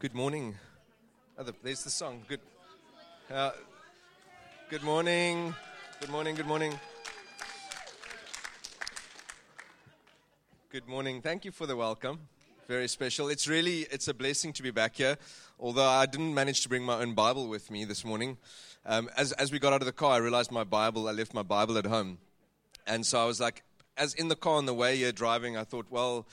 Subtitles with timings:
[0.00, 0.54] Good morning.
[1.36, 2.22] Oh, the, there's the song.
[2.26, 2.40] Good.
[3.30, 3.50] Uh,
[4.70, 5.54] good morning.
[6.00, 6.34] Good morning.
[6.36, 6.80] Good morning.
[10.72, 11.20] Good morning.
[11.20, 12.18] Thank you for the welcome.
[12.66, 13.28] Very special.
[13.28, 15.18] It's really it's a blessing to be back here.
[15.58, 18.38] Although I didn't manage to bring my own Bible with me this morning.
[18.86, 21.08] Um, as as we got out of the car, I realized my Bible.
[21.08, 22.16] I left my Bible at home,
[22.86, 23.64] and so I was like,
[23.98, 26.26] as in the car on the way here driving, I thought, well,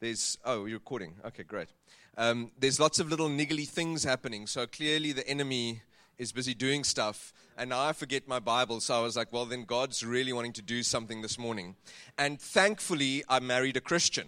[0.00, 1.14] there's oh, you're recording.
[1.24, 1.68] Okay, great.
[2.16, 4.46] Um, there's lots of little niggly things happening.
[4.46, 5.82] So clearly the enemy
[6.18, 7.32] is busy doing stuff.
[7.56, 8.80] And now I forget my Bible.
[8.80, 11.76] So I was like, well, then God's really wanting to do something this morning.
[12.18, 14.26] And thankfully, I married a Christian.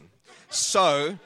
[0.48, 1.18] So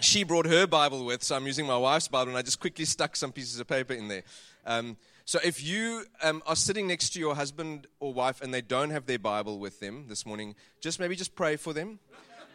[0.00, 1.22] she brought her Bible with.
[1.22, 2.30] So I'm using my wife's Bible.
[2.30, 4.22] And I just quickly stuck some pieces of paper in there.
[4.66, 8.62] Um, so if you um, are sitting next to your husband or wife and they
[8.62, 12.00] don't have their Bible with them this morning, just maybe just pray for them.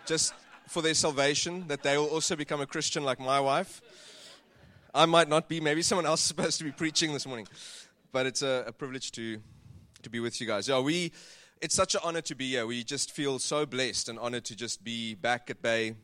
[0.06, 0.34] Just
[0.68, 3.82] for their salvation, that they will also become a Christian like my wife.
[4.94, 7.48] I might not be, maybe someone else is supposed to be preaching this morning,
[8.12, 9.40] but it's a, a privilege to,
[10.04, 10.68] to be with you guys.
[10.68, 11.12] Yeah, we,
[11.62, 12.66] it's such an honor to be here.
[12.66, 15.96] We just feel so blessed and honored to just be back at Bay.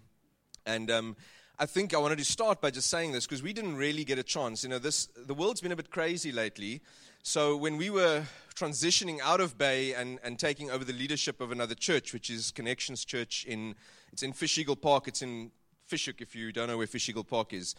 [0.65, 1.15] And um,
[1.61, 4.17] I think I wanted to start by just saying this because we didn't really get
[4.17, 4.63] a chance.
[4.63, 6.81] You know, this, the world's been a bit crazy lately.
[7.21, 8.23] So when we were
[8.55, 12.49] transitioning out of Bay and, and taking over the leadership of another church, which is
[12.49, 13.75] Connections Church in
[14.11, 15.07] it's in Fish Eagle Park.
[15.07, 15.51] It's in
[15.85, 17.75] Fish Hoek, if you don't know where Fish Eagle Park is.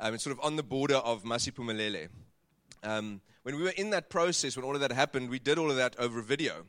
[0.00, 2.08] Um, it's sort of on the border of Masiphumelele.
[2.84, 5.70] Um, when we were in that process, when all of that happened, we did all
[5.70, 6.64] of that over video.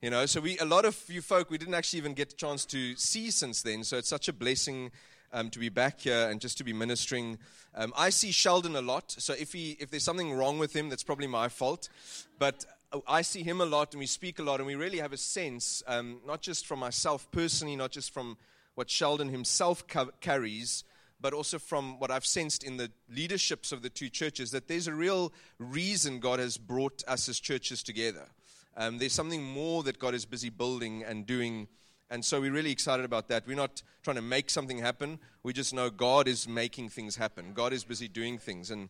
[0.00, 2.36] You know, so we a lot of you folk we didn't actually even get a
[2.36, 3.82] chance to see since then.
[3.82, 4.92] So it's such a blessing
[5.36, 7.38] um, to be back here and just to be ministering.
[7.74, 10.88] Um, I see Sheldon a lot, so if he if there's something wrong with him,
[10.88, 11.90] that's probably my fault.
[12.38, 12.64] But
[13.06, 15.18] I see him a lot and we speak a lot, and we really have a
[15.18, 18.38] sense, um, not just from myself personally, not just from
[18.76, 20.84] what Sheldon himself ca- carries,
[21.20, 24.88] but also from what I've sensed in the leaderships of the two churches, that there's
[24.88, 28.26] a real reason God has brought us as churches together.
[28.74, 31.68] Um, there's something more that God is busy building and doing.
[32.10, 33.46] And so we're really excited about that.
[33.46, 35.18] We're not trying to make something happen.
[35.42, 37.52] We just know God is making things happen.
[37.52, 38.70] God is busy doing things.
[38.70, 38.88] And,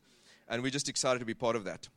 [0.49, 1.89] and we're just excited to be part of that.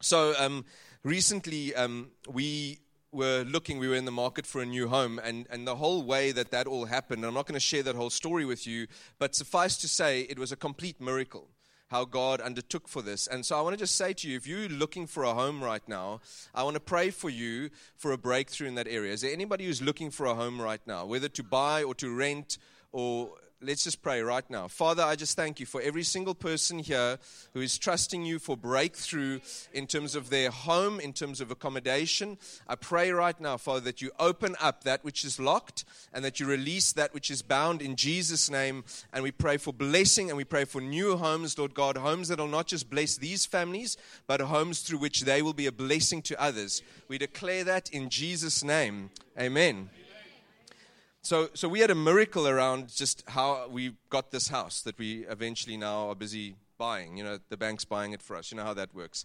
[0.00, 0.64] So um,
[1.04, 2.80] recently, um, we
[3.12, 6.02] were looking, we were in the market for a new home, and, and the whole
[6.02, 8.86] way that that all happened, I'm not going to share that whole story with you,
[9.18, 11.48] but suffice to say, it was a complete miracle
[11.88, 13.26] how God undertook for this.
[13.26, 15.62] And so I want to just say to you if you're looking for a home
[15.62, 16.20] right now,
[16.54, 19.12] I want to pray for you for a breakthrough in that area.
[19.12, 22.14] Is there anybody who's looking for a home right now, whether to buy or to
[22.14, 22.58] rent
[22.92, 24.68] or let's just pray right now.
[24.68, 27.18] Father, I just thank you for every single person here
[27.54, 29.40] who is trusting you for breakthrough
[29.72, 32.38] in terms of their home, in terms of accommodation.
[32.68, 36.38] I pray right now, Father, that you open up that which is locked and that
[36.38, 38.84] you release that which is bound in Jesus' name.
[39.12, 42.38] And we pray for blessing and we pray for new homes, Lord God, homes that
[42.38, 46.22] will not just bless these families, but homes through which they will be a blessing
[46.22, 46.82] to others.
[47.08, 49.10] We declare that in Jesus' name.
[49.38, 49.90] Amen.
[51.22, 55.26] So, so we had a miracle around just how we got this house that we
[55.26, 57.16] eventually now are busy buying.
[57.16, 58.50] You know, the bank's buying it for us.
[58.50, 59.24] You know how that works.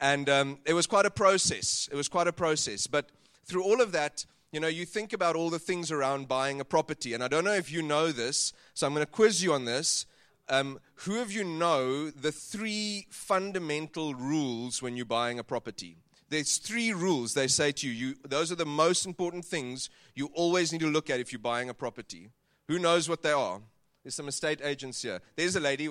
[0.00, 1.88] And um, it was quite a process.
[1.92, 2.86] It was quite a process.
[2.86, 3.10] But
[3.44, 6.64] through all of that, you know, you think about all the things around buying a
[6.64, 7.12] property.
[7.12, 9.64] And I don't know if you know this, so I'm going to quiz you on
[9.64, 10.06] this.
[10.48, 15.96] Um, who of you know the three fundamental rules when you're buying a property?
[16.28, 17.92] There's three rules they say to you.
[17.92, 18.14] you.
[18.26, 21.68] Those are the most important things you always need to look at if you're buying
[21.68, 22.30] a property.
[22.68, 23.60] Who knows what they are?
[24.02, 25.20] There's some estate agents here.
[25.36, 25.88] There's a lady.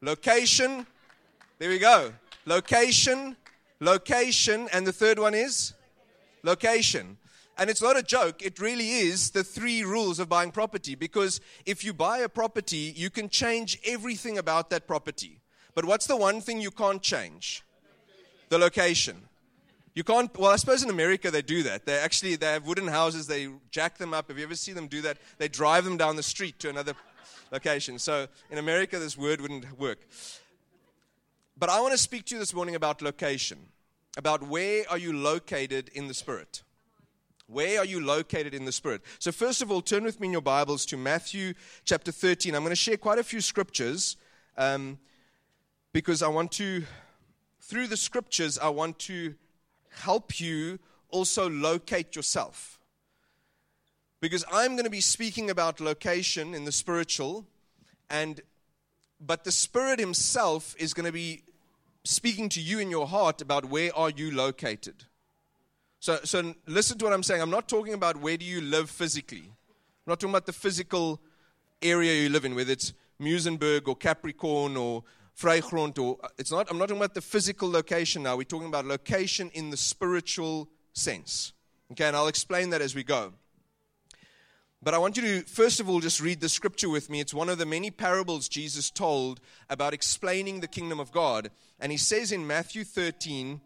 [0.00, 0.86] Location.
[1.58, 2.12] There we go.
[2.44, 3.36] Location,
[3.80, 5.72] location, and the third one is
[6.42, 7.16] location.
[7.58, 11.40] And it's not a joke, it really is the three rules of buying property because
[11.64, 15.40] if you buy a property, you can change everything about that property.
[15.76, 17.62] But what's the one thing you can't change?
[18.48, 19.16] The location.
[19.94, 20.34] You can't.
[20.38, 21.84] Well, I suppose in America they do that.
[21.84, 23.26] They actually they have wooden houses.
[23.26, 24.28] They jack them up.
[24.28, 25.18] Have you ever seen them do that?
[25.36, 26.94] They drive them down the street to another
[27.52, 27.98] location.
[27.98, 29.98] So in America, this word wouldn't work.
[31.58, 33.58] But I want to speak to you this morning about location.
[34.16, 36.62] About where are you located in the spirit?
[37.48, 39.02] Where are you located in the Spirit?
[39.20, 42.56] So, first of all, turn with me in your Bibles to Matthew chapter 13.
[42.56, 44.16] I'm going to share quite a few scriptures
[44.56, 44.98] um,
[45.96, 46.84] because I want to,
[47.58, 49.34] through the scriptures, I want to
[49.88, 50.78] help you
[51.08, 52.78] also locate yourself.
[54.20, 57.46] Because I'm going to be speaking about location in the spiritual,
[58.10, 58.42] and
[59.18, 61.44] but the Spirit Himself is going to be
[62.04, 65.04] speaking to you in your heart about where are you located.
[65.98, 67.40] So, so listen to what I'm saying.
[67.40, 69.44] I'm not talking about where do you live physically.
[69.46, 71.22] I'm not talking about the physical
[71.80, 75.02] area you live in, whether it's Muizenberg or Capricorn or
[75.38, 78.36] Vrygrond or uh, it's not I'm not talking about the physical location now.
[78.36, 81.52] We're talking about location in the spiritual sense.
[81.92, 83.32] Okay, and I'll explain that as we go.
[84.82, 87.20] But I want you to, first of all, just read the scripture with me.
[87.20, 91.50] It's one of the many parables Jesus told about explaining the kingdom of God.
[91.80, 93.60] And he says in Matthew 13,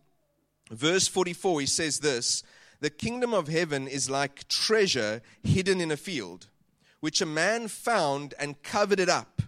[0.70, 2.43] verse 44, he says this
[2.81, 6.46] The kingdom of heaven is like treasure hidden in a field,
[7.00, 9.43] which a man found and covered it up.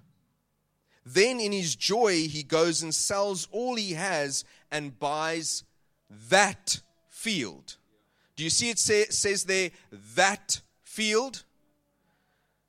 [1.04, 5.64] Then in his joy, he goes and sells all he has and buys
[6.28, 7.76] that field.
[8.36, 9.70] Do you see it say, says there,
[10.14, 11.44] that field?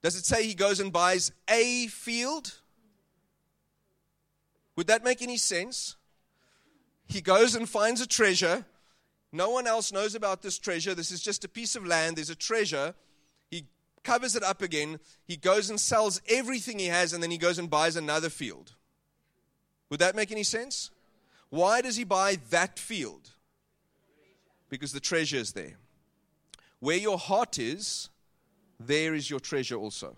[0.01, 2.59] Does it say he goes and buys a field?
[4.75, 5.95] Would that make any sense?
[7.07, 8.65] He goes and finds a treasure.
[9.31, 10.95] No one else knows about this treasure.
[10.95, 12.17] This is just a piece of land.
[12.17, 12.95] There's a treasure.
[14.03, 14.99] Covers it up again.
[15.25, 18.73] He goes and sells everything he has, and then he goes and buys another field.
[19.89, 20.91] Would that make any sense?
[21.49, 23.29] Why does he buy that field?
[24.69, 25.77] Because the treasure is there.
[26.79, 28.09] Where your heart is,
[28.79, 30.17] there is your treasure also.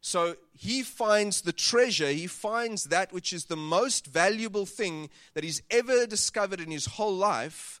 [0.00, 5.44] So he finds the treasure, he finds that which is the most valuable thing that
[5.44, 7.80] he's ever discovered in his whole life,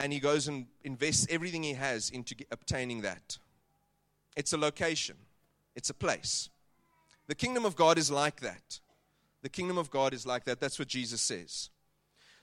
[0.00, 3.38] and he goes and invests everything he has into obtaining that.
[4.36, 5.16] It's a location,
[5.74, 6.48] it's a place.
[7.26, 8.80] The kingdom of God is like that.
[9.42, 10.60] The kingdom of God is like that.
[10.60, 11.70] That's what Jesus says.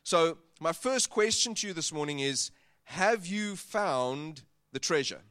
[0.03, 2.51] So, my first question to you this morning is
[2.85, 5.21] Have you found the treasure?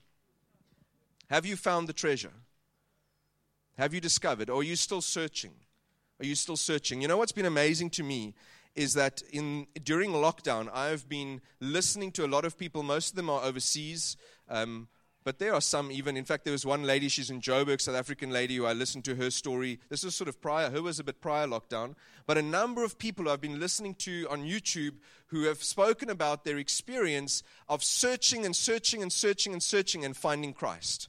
[1.28, 2.32] Have you found the treasure?
[3.78, 4.50] Have you discovered?
[4.50, 5.52] Or are you still searching?
[6.20, 7.00] Are you still searching?
[7.00, 8.34] You know what's been amazing to me
[8.74, 12.82] is that in during lockdown, I've been listening to a lot of people.
[12.82, 14.16] Most of them are overseas.
[14.48, 14.88] Um,
[15.22, 16.16] but there are some even.
[16.16, 19.04] In fact, there was one lady, she's in Joburg, South African lady, who I listened
[19.04, 19.78] to her story.
[19.88, 21.94] This was sort of prior, her was a bit prior lockdown.
[22.26, 24.94] But a number of people I've been listening to on YouTube
[25.26, 30.16] who have spoken about their experience of searching and searching and searching and searching and
[30.16, 31.08] finding Christ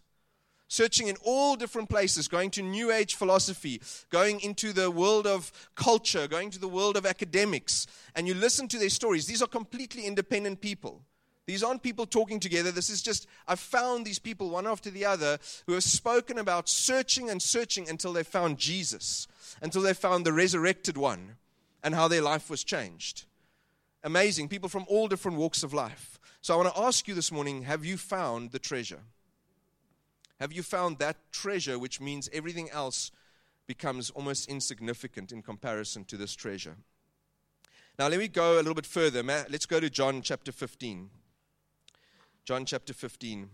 [0.72, 5.52] searching in all different places, going to New Age philosophy, going into the world of
[5.76, 7.86] culture, going to the world of academics,
[8.16, 9.28] and you listen to their stories.
[9.28, 11.02] These are completely independent people.
[11.48, 12.72] These aren't people talking together.
[12.72, 16.70] This is just, I've found these people one after the other who have spoken about
[16.70, 19.28] searching and searching until they found Jesus,
[19.62, 21.38] until they found the resurrected one,
[21.84, 23.26] and how their life was changed.
[24.04, 24.50] Amazing.
[24.50, 26.20] People from all different walks of life.
[26.42, 29.02] So I want to ask you this morning have you found the treasure?
[30.40, 33.12] Have you found that treasure, which means everything else
[33.68, 36.78] becomes almost insignificant in comparison to this treasure?
[38.00, 39.22] Now, let me go a little bit further.
[39.22, 41.10] Let's go to John chapter 15.
[42.46, 43.50] John chapter 15.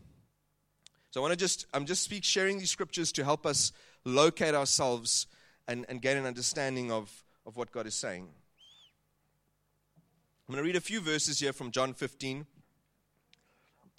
[1.12, 3.74] So I want to just, I'm just speak, sharing these scriptures to help us
[4.06, 5.28] locate ourselves
[5.68, 8.28] and, and gain an understanding of, of what God is saying.
[10.48, 12.45] I'm going to read a few verses here from John 15.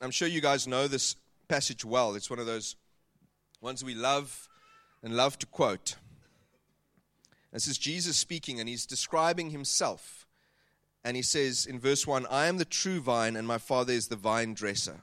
[0.01, 1.17] I'm sure you guys know this
[1.49, 2.15] passage well.
[2.15, 2.77] It's one of those
[3.61, 4.49] ones we love
[5.03, 5.97] and love to quote.
[7.53, 10.18] This is Jesus speaking, and he's describing himself.
[11.09, 14.09] And he says in verse 1 I am the true vine, and my Father is
[14.09, 15.01] the vine dresser.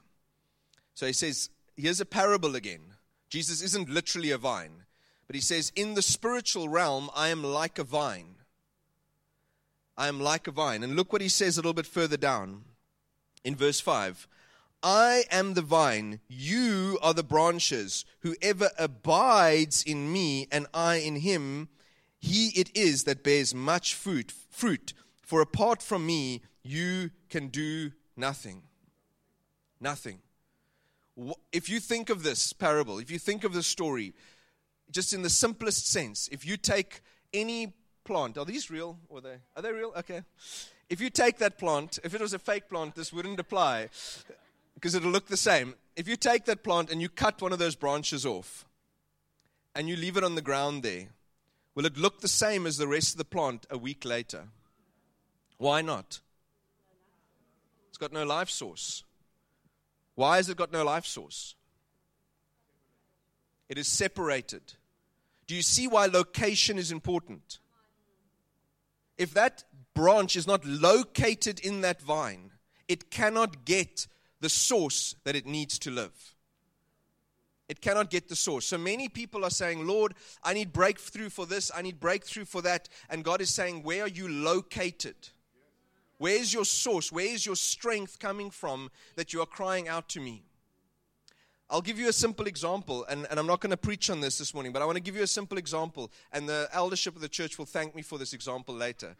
[0.94, 2.94] So he says, here's a parable again.
[3.28, 4.84] Jesus isn't literally a vine,
[5.26, 8.36] but he says, In the spiritual realm, I am like a vine.
[9.96, 10.84] I am like a vine.
[10.84, 12.62] And look what he says a little bit further down
[13.44, 14.28] in verse 5
[14.84, 18.04] I am the vine, you are the branches.
[18.20, 21.68] Whoever abides in me and I in him,
[22.20, 24.32] he it is that bears much fruit.
[24.50, 24.92] Fruit.
[25.26, 28.62] For apart from me, you can do nothing.
[29.80, 30.20] Nothing.
[31.52, 34.14] If you think of this parable, if you think of this story,
[34.92, 37.00] just in the simplest sense, if you take
[37.34, 39.00] any plant, are these real?
[39.08, 39.36] Or are they?
[39.56, 39.92] Are they real?
[39.96, 40.22] Okay.
[40.88, 43.88] If you take that plant, if it was a fake plant, this wouldn't apply
[44.74, 45.74] because it'll look the same.
[45.96, 48.64] If you take that plant and you cut one of those branches off
[49.74, 51.08] and you leave it on the ground there,
[51.74, 54.44] will it look the same as the rest of the plant a week later?
[55.58, 56.20] Why not?
[57.88, 59.04] It's got no life source.
[60.14, 61.54] Why has it got no life source?
[63.68, 64.74] It is separated.
[65.46, 67.58] Do you see why location is important?
[69.18, 72.50] If that branch is not located in that vine,
[72.88, 74.06] it cannot get
[74.40, 76.34] the source that it needs to live.
[77.68, 78.66] It cannot get the source.
[78.66, 82.62] So many people are saying, Lord, I need breakthrough for this, I need breakthrough for
[82.62, 82.88] that.
[83.10, 85.16] And God is saying, Where are you located?
[86.18, 87.12] Where's your source?
[87.12, 90.42] Where is your strength coming from that you are crying out to me?
[91.68, 94.38] I'll give you a simple example, and, and I'm not going to preach on this
[94.38, 97.22] this morning, but I want to give you a simple example, and the eldership of
[97.22, 99.16] the church will thank me for this example later.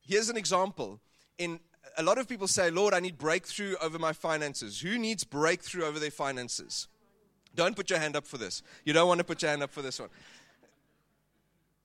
[0.00, 0.98] Here's an example.
[1.38, 1.60] In
[1.96, 4.80] a lot of people say, Lord, I need breakthrough over my finances.
[4.80, 6.88] Who needs breakthrough over their finances?
[7.54, 8.62] Don't put your hand up for this.
[8.84, 10.08] You don't want to put your hand up for this one.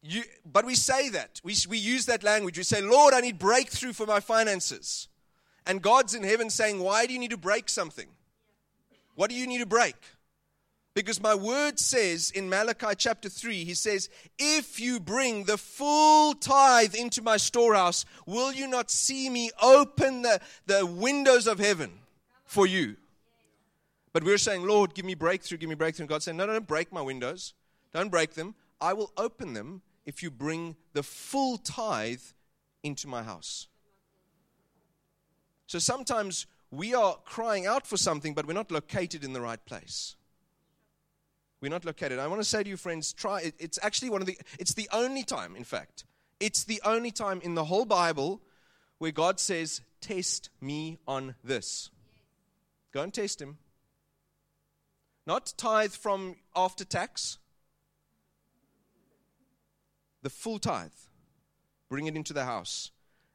[0.06, 1.40] You, but we say that.
[1.46, 2.58] We, we use that language.
[2.58, 5.08] We say, Lord, I need breakthrough for my finances.
[5.66, 8.08] And God's in heaven saying, Why do you need to break something?
[9.16, 9.96] What do you need to break?
[10.94, 16.34] Because my word says in Malachi chapter 3, he says, If you bring the full
[16.34, 21.92] tithe into my storehouse, will you not see me open the, the windows of heaven
[22.44, 22.98] for you?
[24.12, 26.08] But we're saying, Lord, give me breakthrough, give me breakthrough.
[26.08, 27.54] And saying, No, no, don't break my windows.
[27.94, 28.54] Don't break them.
[28.82, 32.22] I will open them if you bring the full tithe
[32.84, 33.68] into my house.
[35.68, 39.64] So sometimes we are crying out for something, but we're not located in the right
[39.66, 40.16] place.
[41.62, 42.20] We're not located.
[42.20, 43.56] I want to say to you, friends, try it.
[43.58, 46.04] It's actually one of the, it's the only time, in fact,
[46.40, 48.42] it's the only time in the whole Bible
[48.98, 51.90] where God says, Test me on this.
[52.92, 53.58] Go and test him.
[55.26, 57.38] Not tithe from after tax,
[60.24, 60.92] the full tithe.
[61.90, 62.92] Bring it into the house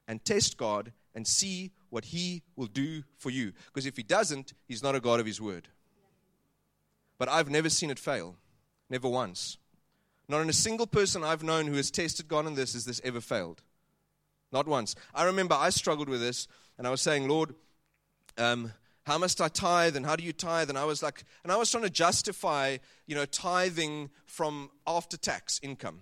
[0.07, 3.53] and test God and see what He will do for you.
[3.67, 5.69] Because if He doesn't, He's not a God of His word.
[7.17, 8.35] But I've never seen it fail.
[8.89, 9.57] Never once.
[10.27, 13.01] Not in a single person I've known who has tested God on this has this
[13.03, 13.61] ever failed.
[14.51, 14.95] Not once.
[15.13, 17.53] I remember I struggled with this, and I was saying, Lord,
[18.37, 18.71] um,
[19.05, 20.69] how must I tithe and how do you tithe?
[20.69, 25.17] And I was like, and I was trying to justify, you know, tithing from after
[25.17, 26.01] tax income.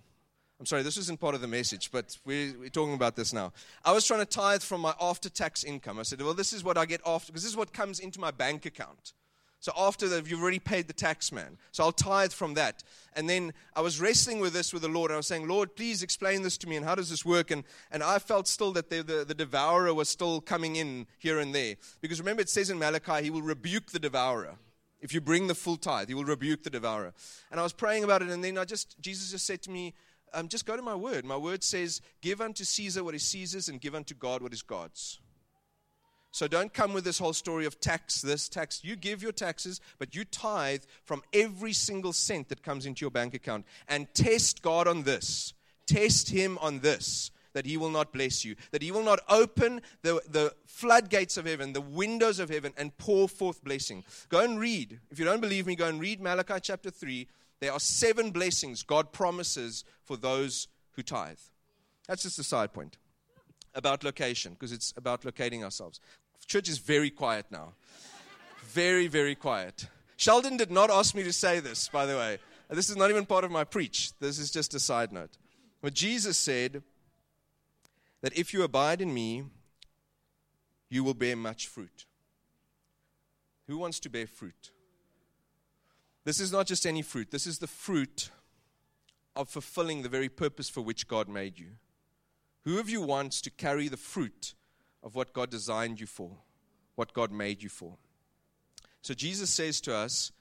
[0.59, 3.53] I'm sorry, this isn't part of the message, but we're, we're, talking about this now.
[3.85, 5.99] I was trying to tithe from my after tax income.
[5.99, 8.19] I said, well, this is what I get after, because this is what comes into
[8.19, 9.13] my bank account.
[9.59, 11.57] So after that, you've already paid the tax man.
[11.71, 12.83] So I'll tithe from that.
[13.15, 15.11] And then I was wrestling with this with the Lord.
[15.11, 17.49] I was saying, Lord, please explain this to me and how does this work?
[17.49, 21.39] And, and I felt still that the, the, the devourer was still coming in here
[21.39, 21.75] and there.
[22.01, 24.57] Because remember, it says in Malachi, he will rebuke the devourer.
[24.99, 27.13] If you bring the full tithe, he will rebuke the devourer.
[27.51, 29.93] And I was praying about it, and then I just, Jesus just said to me,
[30.33, 31.25] um, just go to my word.
[31.25, 34.61] My word says, Give unto Caesar what is Caesar's and give unto God what is
[34.61, 35.19] God's.
[36.31, 38.83] So don't come with this whole story of tax this, tax.
[38.83, 43.11] You give your taxes, but you tithe from every single cent that comes into your
[43.11, 43.65] bank account.
[43.87, 45.53] And test God on this.
[45.87, 49.81] Test Him on this that He will not bless you, that He will not open
[50.03, 54.03] the, the floodgates of heaven, the windows of heaven, and pour forth blessing.
[54.29, 54.99] Go and read.
[55.09, 57.27] If you don't believe me, go and read Malachi chapter 3,
[57.59, 61.39] there are seven blessings God promises for those who tithe.
[62.07, 62.97] That's just a side point
[63.75, 65.99] about location, because it's about locating ourselves.
[66.47, 67.73] Church is very quiet now.
[68.63, 69.87] Very, very quiet.
[70.15, 72.37] Sheldon did not ask me to say this, by the way.
[72.69, 74.11] This is not even part of my preach.
[74.19, 75.37] This is just a side note.
[75.81, 76.83] But Jesus said
[78.21, 79.43] that if you abide in me,
[80.89, 82.05] you will bear much fruit.
[83.67, 84.71] Who wants to bear fruit?
[86.27, 88.31] This is not just any fruit, this is the fruit
[89.33, 91.67] of fulfilling the very purpose for which God made you.
[92.65, 94.53] Who of you wants to carry the fruit
[95.01, 96.31] of what God designed you for,
[96.95, 97.95] what God made you for?
[99.01, 100.33] So Jesus says to us,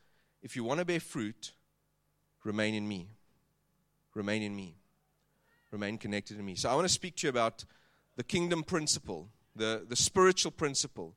[0.43, 1.53] if you want to bear fruit,
[2.43, 3.11] remain in me.
[4.13, 4.75] Remain in me.
[5.71, 6.57] Remain connected to me.
[6.57, 7.65] So I want to speak to you about
[8.17, 11.15] the kingdom principle, the, the spiritual principle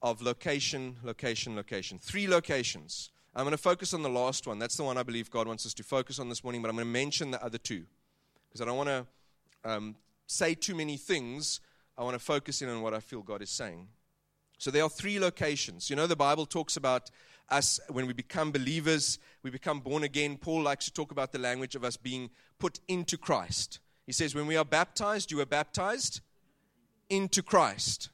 [0.00, 1.98] of location, location, location.
[1.98, 3.10] Three locations.
[3.34, 4.58] I'm going to focus on the last one.
[4.58, 6.76] That's the one I believe God wants us to focus on this morning, but I'm
[6.76, 7.84] going to mention the other two
[8.48, 9.06] because I don't want to
[9.64, 9.96] um,
[10.26, 11.60] say too many things.
[11.96, 13.88] I want to focus in on what I feel God is saying.
[14.58, 15.88] So there are three locations.
[15.88, 17.10] You know, the Bible talks about
[17.48, 20.36] us when we become believers, we become born again.
[20.36, 23.80] Paul likes to talk about the language of us being put into Christ.
[24.06, 26.20] He says, when we are baptized, you are baptized
[27.08, 28.10] into Christ.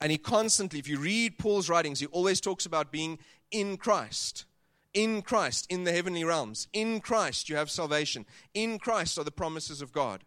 [0.00, 3.18] And he constantly, if you read Paul's writings, he always talks about being
[3.50, 4.44] in Christ.
[4.92, 6.68] In Christ, in the heavenly realms.
[6.72, 8.26] In Christ, you have salvation.
[8.54, 10.24] In Christ are the promises of God.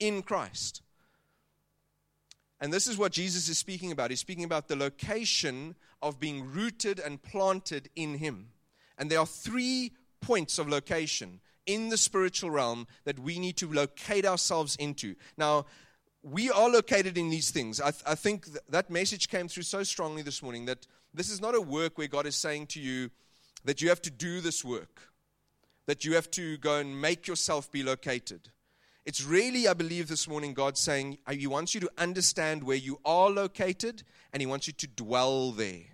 [0.00, 0.82] In Christ.
[2.60, 4.10] And this is what Jesus is speaking about.
[4.10, 8.48] He's speaking about the location of being rooted and planted in Him.
[8.96, 13.70] And there are three points of location in the spiritual realm that we need to
[13.70, 15.14] locate ourselves into.
[15.36, 15.66] Now,
[16.22, 17.80] we are located in these things.
[17.80, 21.30] I, th- I think th- that message came through so strongly this morning that this
[21.30, 23.10] is not a work where God is saying to you,
[23.64, 25.00] that you have to do this work,
[25.86, 28.50] that you have to go and make yourself be located.
[29.04, 32.76] It's really, I believe, this morning God saying uh, He wants you to understand where
[32.76, 35.84] you are located and He wants you to dwell there.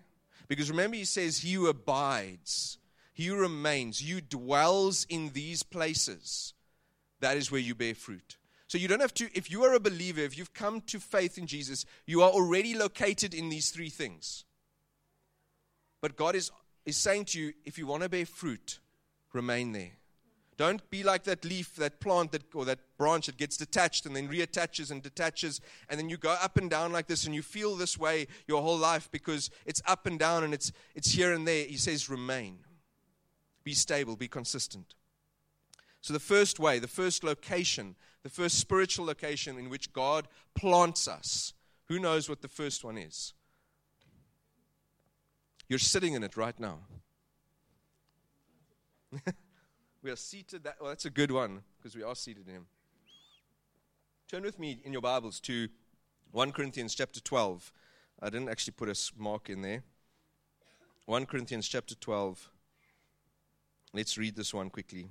[0.48, 2.78] Because remember, he says, He who abides,
[3.14, 6.52] he who remains, you dwells in these places,
[7.20, 8.36] that is where you bear fruit.
[8.66, 11.38] So you don't have to, if you are a believer, if you've come to faith
[11.38, 14.44] in Jesus, you are already located in these three things.
[16.00, 16.50] But God is,
[16.84, 18.78] is saying to you, if you want to bear fruit,
[19.32, 19.92] remain there.
[20.56, 24.14] Don't be like that leaf, that plant, that, or that branch that gets detached and
[24.14, 27.42] then reattaches and detaches, and then you go up and down like this, and you
[27.42, 31.32] feel this way your whole life because it's up and down and it's, it's here
[31.32, 31.64] and there.
[31.66, 32.58] He says, remain.
[33.64, 34.94] Be stable, be consistent.
[36.02, 41.08] So, the first way, the first location, the first spiritual location in which God plants
[41.08, 41.54] us,
[41.88, 43.32] who knows what the first one is?
[45.68, 46.78] You're sitting in it right now.
[50.02, 50.64] we are seated.
[50.64, 52.66] That, well, that's a good one because we are seated in Him.
[54.28, 55.68] Turn with me in your Bibles to
[56.32, 57.72] 1 Corinthians chapter 12.
[58.20, 59.82] I didn't actually put a mark in there.
[61.06, 62.50] 1 Corinthians chapter 12.
[63.92, 65.08] Let's read this one quickly.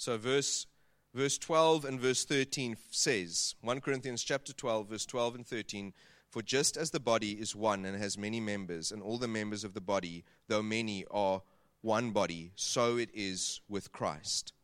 [0.00, 0.66] So verse
[1.12, 5.92] verse 12 and verse 13 says 1 Corinthians chapter 12 verse 12 and 13
[6.30, 9.62] for just as the body is one and has many members and all the members
[9.62, 11.42] of the body though many are
[11.82, 14.54] one body so it is with Christ.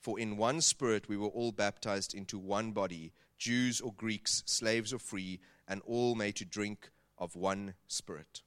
[0.00, 4.94] For in one spirit we were all baptized into one body Jews or Greeks slaves
[4.94, 6.88] or free and all made to drink
[7.18, 8.40] of one spirit.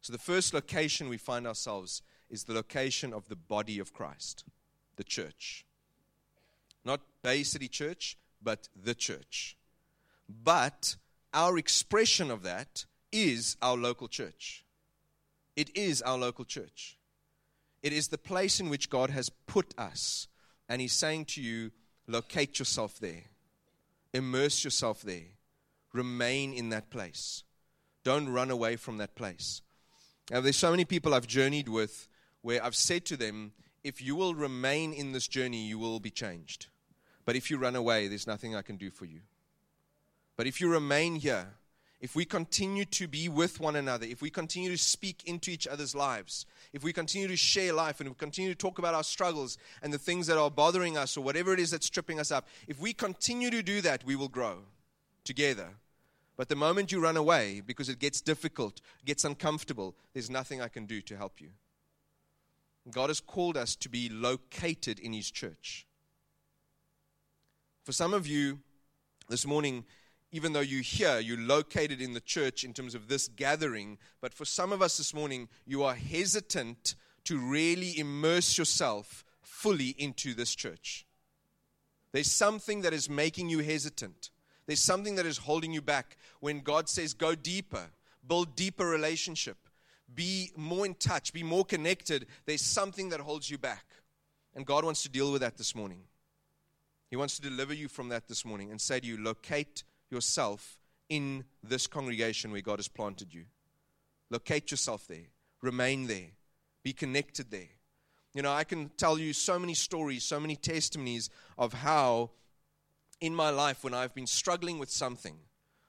[0.00, 4.46] So the first location we find ourselves is the location of the body of Christ
[4.96, 5.66] the church
[6.86, 9.56] not Bay City Church, but the church.
[10.28, 10.96] But
[11.34, 14.64] our expression of that is our local church.
[15.56, 16.96] It is our local church.
[17.82, 20.28] It is the place in which God has put us.
[20.68, 21.72] And He's saying to you,
[22.06, 23.24] locate yourself there,
[24.14, 25.34] immerse yourself there,
[25.92, 27.42] remain in that place.
[28.04, 29.60] Don't run away from that place.
[30.30, 32.08] Now, there's so many people I've journeyed with
[32.42, 33.52] where I've said to them,
[33.86, 36.66] if you will remain in this journey, you will be changed.
[37.24, 39.20] But if you run away, there's nothing I can do for you.
[40.36, 41.54] But if you remain here,
[42.00, 45.68] if we continue to be with one another, if we continue to speak into each
[45.68, 49.04] other's lives, if we continue to share life and we continue to talk about our
[49.04, 52.32] struggles and the things that are bothering us or whatever it is that's tripping us
[52.32, 54.58] up, if we continue to do that, we will grow
[55.22, 55.68] together.
[56.36, 60.66] But the moment you run away because it gets difficult, gets uncomfortable, there's nothing I
[60.66, 61.50] can do to help you.
[62.90, 65.86] God has called us to be located in His church.
[67.84, 68.60] For some of you
[69.28, 69.84] this morning,
[70.32, 74.34] even though you're here, you're located in the church in terms of this gathering, but
[74.34, 76.94] for some of us this morning, you are hesitant
[77.24, 81.06] to really immerse yourself fully into this church.
[82.12, 84.30] There's something that is making you hesitant.
[84.66, 87.86] There's something that is holding you back when God says, go deeper,
[88.26, 89.65] build deeper relationship,
[90.14, 92.26] be more in touch, be more connected.
[92.44, 93.84] There's something that holds you back.
[94.54, 96.02] And God wants to deal with that this morning.
[97.10, 100.78] He wants to deliver you from that this morning and say to you, locate yourself
[101.08, 103.44] in this congregation where God has planted you.
[104.30, 105.28] Locate yourself there.
[105.62, 106.30] Remain there.
[106.82, 107.68] Be connected there.
[108.34, 112.30] You know, I can tell you so many stories, so many testimonies of how
[113.20, 115.36] in my life when I've been struggling with something,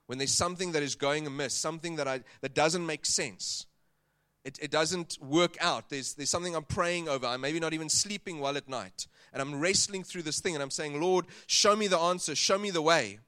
[0.06, 3.67] when there's something that is going amiss, something that, I, that doesn't make sense,
[4.48, 5.90] it, it doesn't work out.
[5.90, 7.28] There's, there's something I'm praying over.
[7.28, 9.08] I'm maybe not even sleeping well at night.
[9.34, 12.58] And I'm wrestling through this thing and I'm saying, Lord, show me the answer, show
[12.58, 13.20] me the way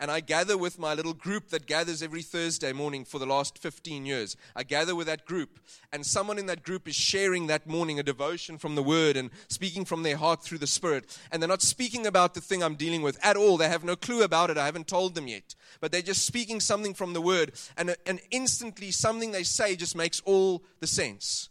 [0.00, 3.58] and I gather with my little group that gathers every Thursday morning for the last
[3.58, 4.36] 15 years.
[4.54, 5.58] I gather with that group,
[5.92, 9.30] and someone in that group is sharing that morning a devotion from the Word and
[9.48, 11.18] speaking from their heart through the Spirit.
[11.32, 13.56] And they're not speaking about the thing I'm dealing with at all.
[13.56, 14.58] They have no clue about it.
[14.58, 15.56] I haven't told them yet.
[15.80, 19.96] But they're just speaking something from the Word, and, and instantly something they say just
[19.96, 21.48] makes all the sense.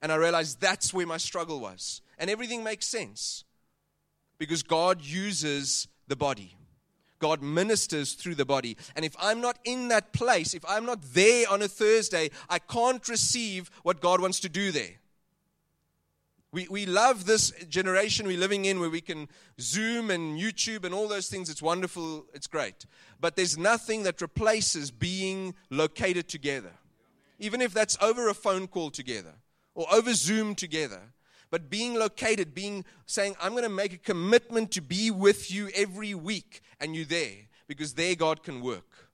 [0.00, 2.00] And I realized that's where my struggle was.
[2.16, 3.44] And everything makes sense
[4.38, 6.57] because God uses the body.
[7.18, 8.76] God ministers through the body.
[8.96, 12.58] And if I'm not in that place, if I'm not there on a Thursday, I
[12.58, 14.96] can't receive what God wants to do there.
[16.50, 19.28] We, we love this generation we're living in where we can
[19.60, 21.50] Zoom and YouTube and all those things.
[21.50, 22.86] It's wonderful, it's great.
[23.20, 26.72] But there's nothing that replaces being located together.
[27.38, 29.34] Even if that's over a phone call together
[29.74, 31.02] or over Zoom together.
[31.50, 35.70] But being located, being saying, I'm going to make a commitment to be with you
[35.74, 39.08] every week, and you there, because there God can work.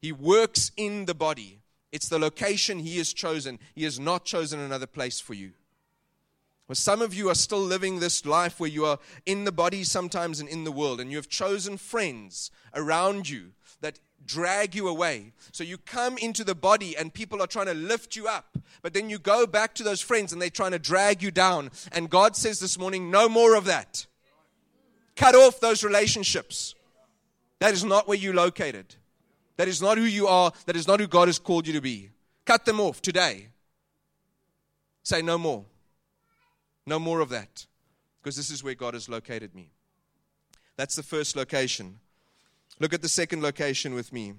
[0.00, 1.60] He works in the body.
[1.90, 3.58] It's the location He has chosen.
[3.74, 5.52] He has not chosen another place for you.
[6.68, 9.84] Well, some of you are still living this life where you are in the body
[9.84, 13.52] sometimes and in the world, and you have chosen friends around you
[14.24, 15.32] drag you away.
[15.52, 18.94] So you come into the body and people are trying to lift you up, but
[18.94, 21.70] then you go back to those friends and they're trying to drag you down.
[21.92, 24.06] And God says this morning, no more of that.
[25.14, 26.74] Cut off those relationships.
[27.58, 28.96] That is not where you're located.
[29.56, 30.52] That is not who you are.
[30.66, 32.10] That is not who God has called you to be.
[32.44, 33.48] Cut them off today.
[35.02, 35.64] Say no more.
[36.86, 37.66] No more of that.
[38.22, 39.70] Because this is where God has located me.
[40.76, 42.00] That's the first location.
[42.78, 44.34] Look at the second location with me.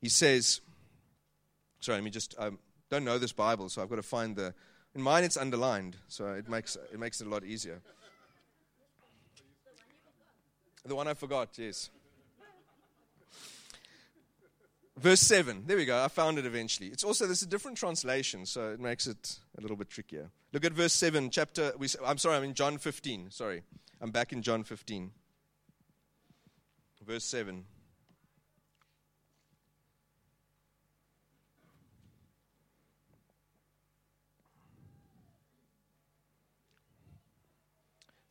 [0.00, 0.60] He says,
[1.80, 2.50] sorry, let me just, I
[2.90, 4.54] don't know this Bible, so I've got to find the,
[4.94, 7.80] in mine it's underlined, so it makes, it makes it a lot easier.
[10.84, 11.90] The one I forgot, yes.
[14.96, 15.64] Verse 7.
[15.66, 16.02] There we go.
[16.02, 16.88] I found it eventually.
[16.88, 20.30] It's also, there's a different translation, so it makes it a little bit trickier.
[20.52, 21.72] Look at verse 7, chapter.
[21.78, 23.30] We, I'm sorry, I'm in John 15.
[23.30, 23.62] Sorry.
[24.00, 25.10] I'm back in John 15.
[27.08, 27.64] Verse 7.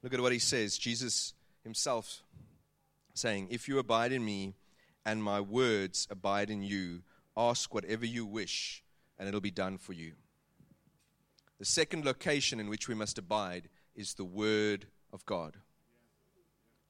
[0.03, 0.77] Look at what he says.
[0.77, 2.21] Jesus himself
[3.15, 4.53] saying, If you abide in me,
[5.07, 7.01] and my words abide in you.
[7.35, 8.83] Ask whatever you wish,
[9.17, 10.13] and it'll be done for you.
[11.59, 15.55] The second location in which we must abide is the Word of God.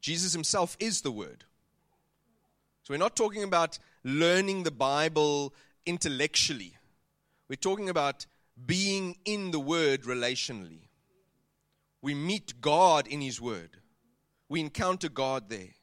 [0.02, 1.46] Jesus Himself is the Word.
[2.88, 5.54] So we're not talking about learning the Bible
[5.86, 6.78] intellectually,
[7.50, 8.26] we're talking about
[8.66, 10.88] being in the Word relationally.
[12.02, 13.72] We meet God in His Word,
[14.48, 15.74] we encounter God there.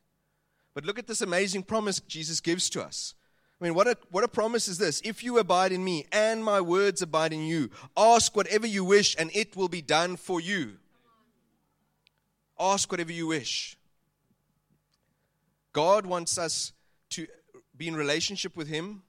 [0.73, 3.13] But look at this amazing promise Jesus gives to us.
[3.61, 5.03] I mean, what a, what a promise is this?
[5.05, 9.15] If you abide in me and my words abide in you, ask whatever you wish
[9.19, 10.79] and it will be done for you.
[12.59, 13.77] Ask whatever you wish.
[15.75, 16.73] God wants us
[17.15, 17.27] to
[17.77, 19.03] be in relationship with Him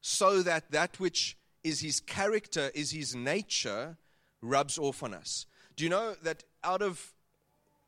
[0.00, 3.96] so that that which is His character, is His nature,
[4.42, 5.46] rubs off on us.
[5.76, 7.12] Do you know that out of,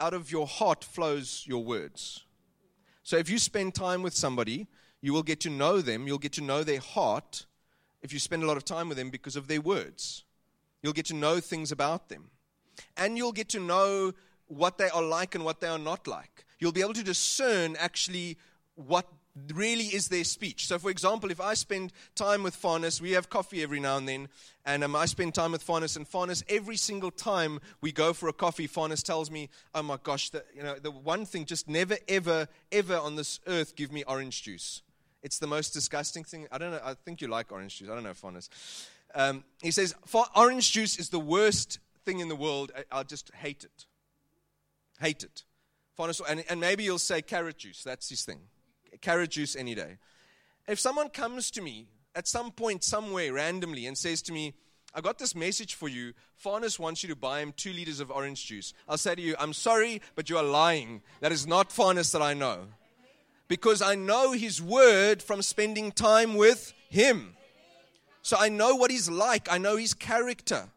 [0.00, 2.24] out of your heart flows your words?
[3.02, 4.66] So if you spend time with somebody,
[5.00, 7.46] you will get to know them, you'll get to know their heart
[8.02, 10.24] if you spend a lot of time with them because of their words.
[10.82, 12.30] You'll get to know things about them.
[12.96, 14.12] And you'll get to know
[14.46, 16.44] what they are like and what they are not like.
[16.58, 18.38] You'll be able to discern actually
[18.74, 19.06] what
[19.54, 20.66] really is their speech.
[20.66, 24.06] So, for example, if I spend time with Farnes, we have coffee every now and
[24.06, 24.28] then,
[24.64, 28.28] and um, I spend time with Farnes, and Farnes, every single time we go for
[28.28, 31.68] a coffee, Farnes tells me, "Oh my gosh, the, you know, the one thing, just
[31.68, 34.82] never, ever, ever on this earth, give me orange juice.
[35.22, 36.46] It's the most disgusting thing.
[36.52, 36.80] I don't know.
[36.84, 37.88] I think you like orange juice.
[37.88, 38.48] I don't know, Farnes.
[39.14, 39.94] Um, he says,
[40.34, 42.72] orange juice is the worst thing in the world.
[42.76, 43.86] I, I just hate it.
[45.00, 45.44] Hate it.
[46.28, 47.84] And, and maybe you'll say carrot juice.
[47.84, 48.40] That's his thing
[49.00, 49.98] carrot juice any day.
[50.68, 54.54] If someone comes to me at some point, somewhere, randomly, and says to me,
[54.94, 56.12] I got this message for you.
[56.42, 58.74] Farnes wants you to buy him two liters of orange juice.
[58.88, 61.02] I'll say to you, I'm sorry, but you are lying.
[61.20, 62.66] That is not Farnes that I know.
[63.48, 67.36] Because I know his word from spending time with him.
[68.20, 70.68] So I know what he's like, I know his character.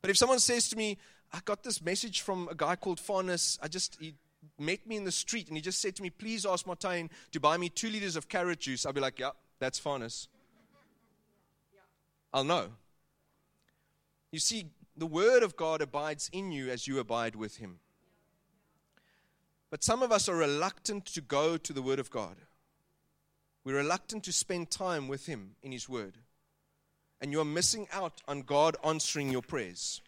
[0.00, 0.98] But if someone says to me,
[1.32, 4.14] I got this message from a guy called Farnes, I just, he
[4.58, 7.40] met me in the street and he just said to me, Please ask Martijn to
[7.40, 10.28] buy me two liters of carrot juice, I'll be like, Yeah, that's Farnes.
[12.32, 12.68] I'll know.
[14.32, 14.66] You see,
[14.96, 17.78] the word of God abides in you as you abide with him.
[19.70, 22.36] But some of us are reluctant to go to the word of God.
[23.64, 26.18] We're reluctant to spend time with him in his word.
[27.20, 30.02] And you're missing out on God answering your prayers.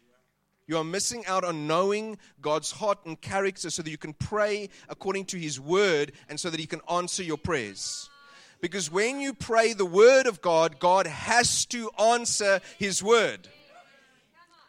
[0.68, 4.68] You are missing out on knowing God's heart and character so that you can pray
[4.90, 8.10] according to His word and so that He can answer your prayers.
[8.60, 13.48] Because when you pray the word of God, God has to answer His word.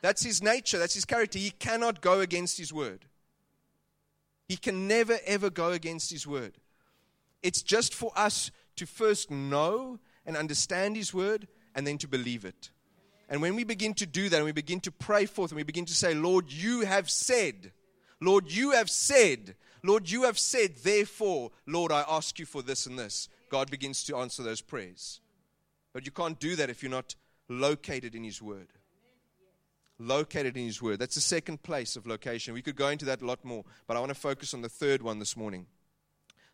[0.02, 1.38] That's His nature, that's His character.
[1.38, 3.04] He cannot go against His word.
[4.48, 6.54] He can never, ever go against His word.
[7.44, 12.46] It's just for us to first know and understand His word and then to believe
[12.46, 12.72] it.
[13.30, 15.64] And when we begin to do that and we begin to pray forth and we
[15.64, 17.72] begin to say, Lord, you have said,
[18.20, 22.88] Lord, you have said, Lord, you have said, therefore, Lord, I ask you for this
[22.88, 25.22] and this, God begins to answer those prayers.
[25.94, 27.16] But you can't do that if you're not
[27.48, 28.68] located in His Word.
[30.00, 31.00] Located in His Word.
[31.00, 32.54] That's the second place of location.
[32.54, 34.70] We could go into that a lot more, but I want to focus on the
[34.70, 35.68] third one this morning.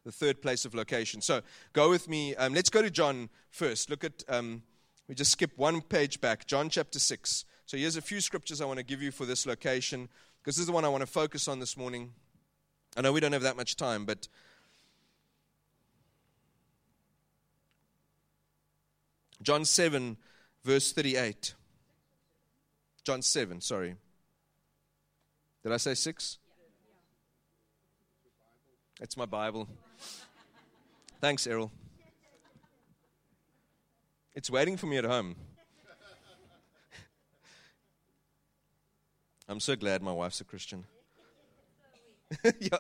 [0.06, 1.20] the third place of location.
[1.20, 1.42] So
[1.74, 2.36] go with me.
[2.36, 3.90] Um, let's go to John first.
[3.90, 4.62] Look at, um,
[5.08, 7.46] we just skip one page back, John chapter 6.
[7.66, 10.10] So here's a few scriptures I want to give you for this location,
[10.42, 12.14] because this is the one I want to focus on this morning.
[12.98, 14.28] I know we don't have that much time, but
[19.42, 20.18] John 7,
[20.64, 21.54] verse 38.
[23.04, 23.96] John 7, sorry.
[25.64, 26.38] Did I say 6?
[29.02, 29.68] It's my Bible.
[31.20, 31.72] Thanks, Errol.
[34.36, 35.38] It's waiting for me at home.
[39.48, 40.84] I'm so glad my wife's a Christian.
[42.60, 42.78] yeah.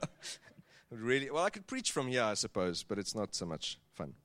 [0.91, 1.29] Really?
[1.29, 4.15] Well, I could preach from here, I suppose, but it's not so much fun.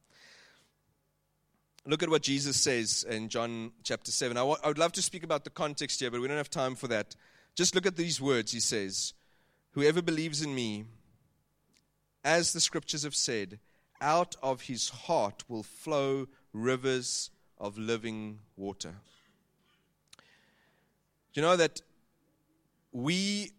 [1.87, 4.37] Look at what Jesus says in John chapter 7.
[4.37, 6.51] I, w- I would love to speak about the context here, but we don't have
[6.51, 7.15] time for that.
[7.55, 8.51] Just look at these words.
[8.51, 9.15] He says,
[9.73, 10.85] Whoever believes in me,
[12.25, 13.61] as the scriptures have said,
[14.01, 18.95] out of his heart will flow rivers of living water.
[21.35, 21.81] You know that
[22.93, 23.53] we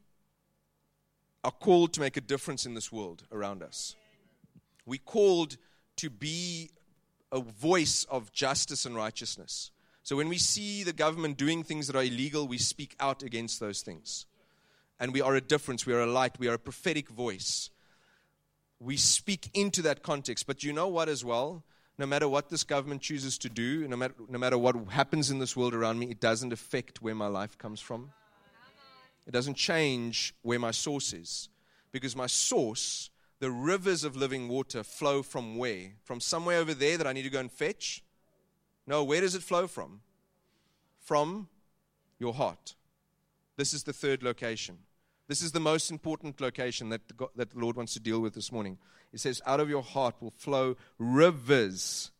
[1.43, 3.95] are called to make a difference in this world around us?
[4.85, 5.57] We're called
[5.97, 6.71] to be
[7.31, 9.71] a voice of justice and righteousness.
[10.03, 13.59] So when we see the government doing things that are illegal, we speak out against
[13.59, 14.25] those things.
[14.99, 17.69] And we are a difference, we are a light, we are a prophetic voice.
[18.79, 20.45] We speak into that context.
[20.45, 21.63] But you know what, as well?
[21.97, 25.39] No matter what this government chooses to do, no matter, no matter what happens in
[25.39, 28.11] this world around me, it doesn't affect where my life comes from.
[29.27, 31.49] It doesn't change where my source is.
[31.91, 35.93] Because my source the rivers of living water flow from where?
[36.03, 38.03] From somewhere over there that I need to go and fetch?
[38.85, 40.01] No, where does it flow from?
[40.99, 41.49] From
[42.19, 42.75] your heart.
[43.57, 44.77] This is the third location.
[45.31, 48.19] This is the most important location that the, God, that the Lord wants to deal
[48.19, 48.77] with this morning.
[49.13, 52.11] He says, Out of your heart will flow rivers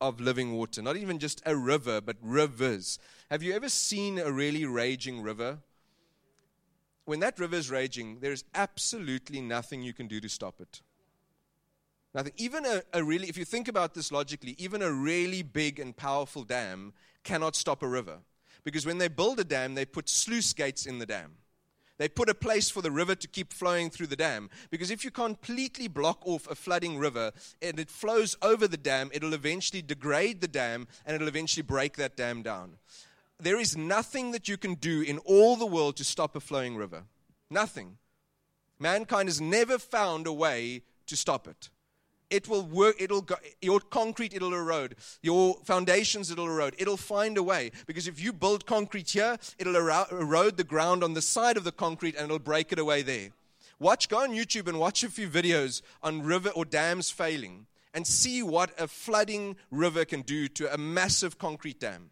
[0.00, 0.80] of living water.
[0.80, 2.98] Not even just a river, but rivers.
[3.30, 5.58] Have you ever seen a really raging river?
[7.04, 10.80] when that river is raging, there's absolutely nothing you can do to stop it.
[12.14, 12.32] Nothing.
[12.38, 15.94] Even a, a, really, if you think about this logically, even a really big and
[15.94, 18.20] powerful dam cannot stop a river.
[18.64, 21.32] Because when they build a dam, they put sluice gates in the dam.
[22.00, 24.48] They put a place for the river to keep flowing through the dam.
[24.70, 29.10] Because if you completely block off a flooding river and it flows over the dam,
[29.12, 32.78] it'll eventually degrade the dam and it'll eventually break that dam down
[33.42, 36.76] there is nothing that you can do in all the world to stop a flowing
[36.76, 37.04] river.
[37.48, 37.96] Nothing.
[38.78, 41.70] Mankind has never found a way to stop it.
[42.30, 44.94] It will work, it'll go, your concrete, it'll erode.
[45.20, 46.76] Your foundations, it'll erode.
[46.78, 47.72] It'll find a way.
[47.86, 51.72] Because if you build concrete here, it'll erode the ground on the side of the
[51.72, 53.30] concrete and it'll break it away there.
[53.80, 58.06] Watch, go on YouTube and watch a few videos on river or dams failing and
[58.06, 62.10] see what a flooding river can do to a massive concrete dam.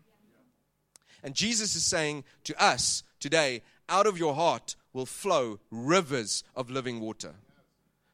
[1.22, 6.70] And Jesus is saying to us today, out of your heart will flow rivers of
[6.70, 7.34] living water.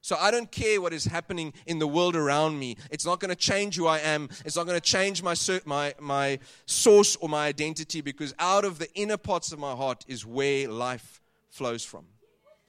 [0.05, 2.77] So I don't care what is happening in the world around me.
[2.91, 4.29] It's not going to change who I am.
[4.45, 8.79] It's not going to change my, my, my source or my identity because out of
[8.79, 12.05] the inner parts of my heart is where life flows from.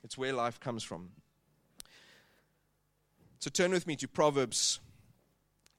[0.01, 1.09] It's where life comes from.
[3.39, 4.79] So turn with me to Proverbs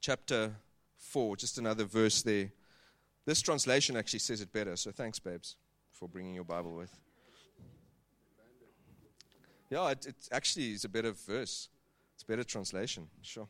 [0.02, 0.56] chapter
[0.98, 2.52] 4, just another verse there.
[3.24, 5.56] This translation actually says it better, so thanks, babes,
[5.90, 6.94] for bringing your Bible with.
[9.70, 11.68] Yeah, it, it actually is a better verse.
[12.14, 13.48] It's a better translation, sure.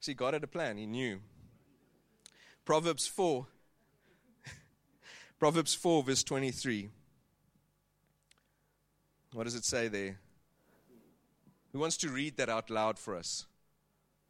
[0.00, 1.20] See, God had a plan, He knew.
[2.64, 3.46] Proverbs 4,
[5.38, 6.88] Proverbs 4, verse 23.
[9.32, 10.18] What does it say there?
[11.72, 13.46] Who wants to read that out loud for us?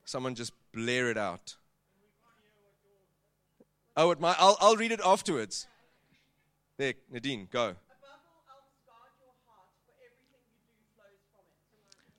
[0.04, 1.56] Someone just blare it out.
[3.96, 5.66] Oh, it might, I'll, I'll read it afterwards.
[6.78, 7.74] There, Nadine, go.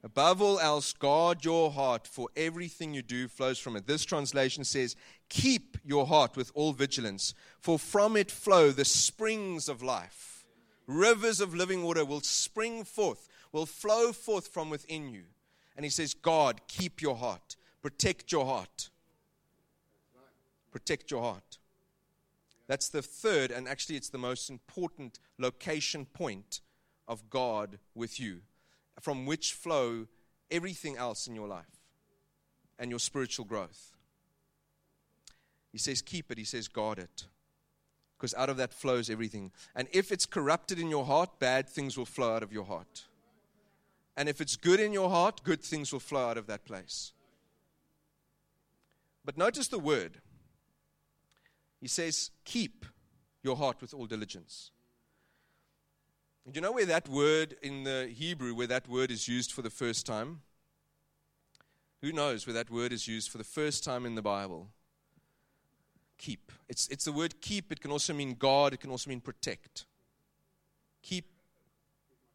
[0.03, 3.87] Above all else, guard your heart, for everything you do flows from it.
[3.87, 4.97] This translation says,
[5.29, 10.45] Keep your heart with all vigilance, for from it flow the springs of life.
[10.87, 15.23] Rivers of living water will spring forth, will flow forth from within you.
[15.77, 18.89] And he says, God, keep your heart, protect your heart.
[20.73, 21.59] Protect your heart.
[22.67, 26.61] That's the third, and actually, it's the most important location point
[27.07, 28.41] of God with you,
[29.01, 30.07] from which flow
[30.51, 31.81] everything else in your life
[32.77, 33.93] and your spiritual growth.
[35.71, 36.37] He says, keep it.
[36.37, 37.25] He says, guard it.
[38.17, 39.51] Because out of that flows everything.
[39.75, 43.05] And if it's corrupted in your heart, bad things will flow out of your heart.
[44.15, 47.13] And if it's good in your heart, good things will flow out of that place.
[49.25, 50.19] But notice the word.
[51.81, 52.85] He says, Keep
[53.41, 54.71] your heart with all diligence.
[56.45, 59.61] Do you know where that word in the Hebrew, where that word is used for
[59.61, 60.41] the first time?
[62.01, 64.67] Who knows where that word is used for the first time in the Bible?
[66.17, 66.51] Keep.
[66.67, 67.71] It's, it's the word keep.
[67.71, 69.85] It can also mean guard, it can also mean protect.
[71.01, 71.25] Keep.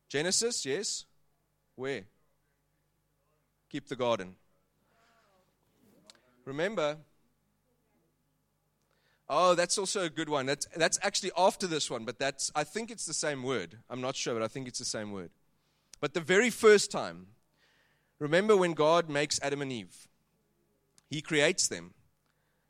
[0.09, 1.05] Genesis, yes?
[1.75, 2.05] Where?
[3.69, 4.37] Keep the garden.
[6.47, 6.97] Remember,
[9.31, 10.47] Oh, that's also a good one.
[10.47, 13.77] That's, that's actually after this one, but that's, I think it's the same word.
[13.91, 15.31] I'm not sure, but I think it's the same word.
[16.01, 17.27] But the very first time,
[18.19, 20.09] remember when God makes Adam and Eve?
[21.11, 21.93] He creates them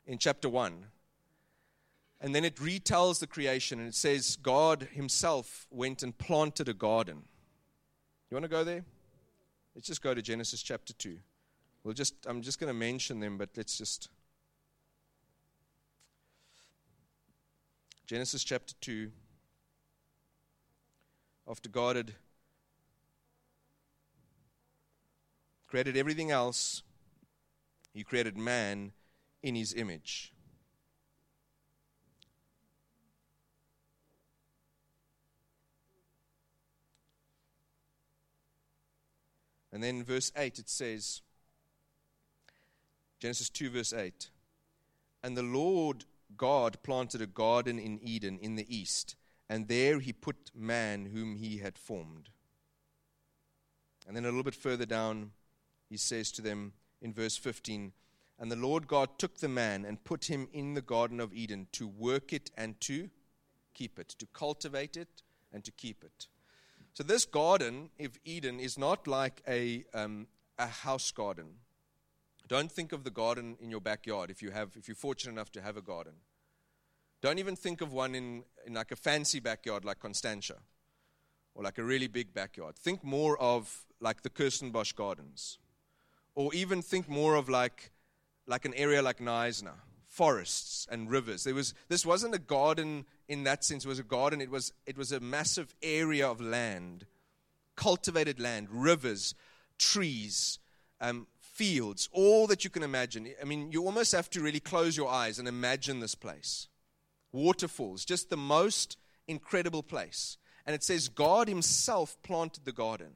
[0.05, 0.85] in chapter 1.
[2.21, 6.73] And then it retells the creation and it says God himself went and planted a
[6.73, 7.23] garden.
[8.29, 8.83] You want to go there?
[9.73, 11.17] Let's just go to Genesis chapter 2.
[11.83, 14.09] We'll just I'm just going to mention them, but let's just
[18.09, 19.11] Genesis chapter 2.
[21.47, 22.13] After God had
[25.67, 26.81] created everything else,
[27.93, 28.93] He created man
[29.43, 30.33] in His image.
[39.71, 41.21] And then verse 8 it says,
[43.19, 44.31] Genesis 2, verse 8.
[45.21, 46.05] And the Lord
[46.37, 49.15] God planted a garden in Eden in the east,
[49.49, 52.29] and there he put man whom he had formed.
[54.07, 55.31] And then a little bit further down,
[55.89, 57.93] he says to them in verse 15
[58.39, 61.67] And the Lord God took the man and put him in the Garden of Eden
[61.73, 63.09] to work it and to
[63.73, 66.27] keep it, to cultivate it and to keep it.
[66.93, 71.59] So, this garden of Eden is not like a, um, a house garden
[72.49, 75.51] don't think of the garden in your backyard if you have if you're fortunate enough
[75.53, 76.13] to have a garden.
[77.21, 80.55] Don't even think of one in, in like a fancy backyard like Constantia
[81.53, 82.75] or like a really big backyard.
[82.75, 85.59] Think more of like the Kirstenbosch Gardens.
[86.33, 87.91] Or even think more of like
[88.47, 89.73] like an area like Knysna,
[90.07, 91.43] forests and rivers.
[91.43, 94.73] There was this wasn't a garden in that sense, it was a garden, it was
[94.87, 97.05] it was a massive area of land,
[97.75, 99.35] cultivated land, rivers,
[99.77, 100.57] trees,
[100.99, 101.27] um,
[101.59, 103.27] fields, all that you can imagine.
[103.41, 106.69] I mean, you almost have to really close your eyes and imagine this place.
[107.33, 108.95] Waterfalls, just the most
[109.27, 110.37] incredible place.
[110.65, 113.11] And it says God Himself planted the garden.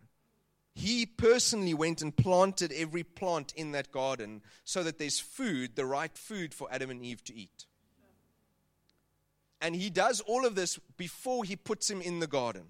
[0.76, 5.86] He personally went and planted every plant in that garden so that there's food, the
[5.86, 7.66] right food for Adam and Eve to eat.
[9.62, 12.66] And He does all of this before He puts him in the garden.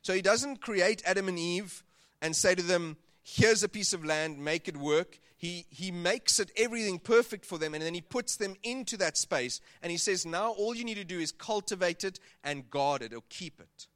[0.00, 1.84] So He doesn't create Adam and Eve
[2.22, 5.18] and say to them, here's a piece of land, make it work.
[5.36, 9.16] He, he makes it everything perfect for them, and then he puts them into that
[9.16, 9.60] space.
[9.82, 13.14] And he says, Now all you need to do is cultivate it and guard it
[13.14, 13.86] or keep it.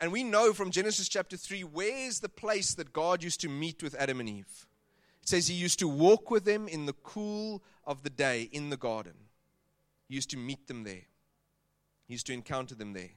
[0.00, 3.82] And we know from Genesis chapter 3 where's the place that God used to meet
[3.82, 4.66] with Adam and Eve?
[5.22, 8.70] It says he used to walk with them in the cool of the day in
[8.70, 9.14] the garden.
[10.08, 11.06] He used to meet them there,
[12.06, 13.10] he used to encounter them there.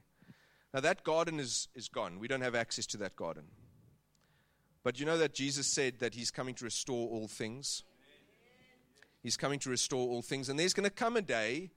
[0.74, 2.18] Now, that garden is, is gone.
[2.18, 3.44] We don't have access to that garden.
[4.84, 7.84] But you know that Jesus said that he's coming to restore all things?
[9.22, 10.48] He's coming to restore all things.
[10.48, 11.70] And there's going to come a day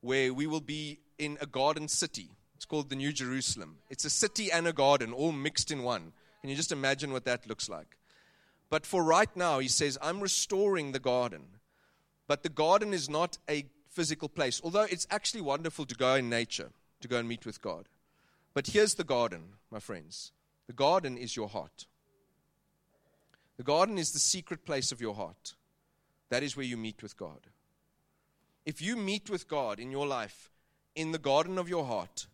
[0.00, 2.30] where we will be in a garden city.
[2.54, 3.78] It's called the New Jerusalem.
[3.90, 6.12] It's a city and a garden all mixed in one.
[6.40, 7.96] Can you just imagine what that looks like?
[8.70, 11.42] But for right now, he says, I'm restoring the garden.
[12.28, 16.30] But the garden is not a physical place, although it's actually wonderful to go in
[16.30, 16.70] nature,
[17.00, 17.88] to go and meet with God.
[18.54, 20.32] But here's the garden, my friends
[20.66, 21.86] the garden is your heart.
[23.56, 25.54] The garden is the secret place of your heart.
[26.30, 27.48] That is where you meet with God.
[28.64, 30.50] If you meet with God in your life,
[30.94, 32.26] in the garden of your heart,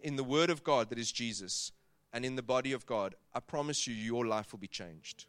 [0.00, 1.72] in the Word of God that is Jesus,
[2.12, 5.26] and in the body of God, I promise you, your life will be changed.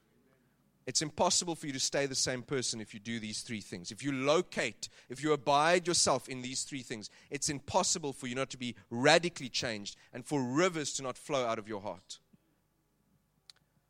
[0.86, 3.91] It's impossible for you to stay the same person if you do these three things.
[3.91, 8.36] If you locate, if you abide yourself in these three things, it's impossible for you
[8.36, 12.20] not to be radically changed and for rivers to not flow out of your heart.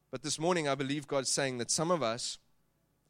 [0.09, 2.37] But this morning, I believe God's saying that some of us,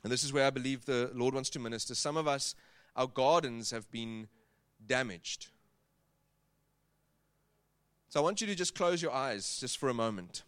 [0.04, 2.56] and this is where I believe the Lord wants to minister, some of us,
[2.96, 4.28] our gardens have been
[4.86, 5.48] damaged.
[8.10, 10.44] So I want you to just close your eyes just for a moment.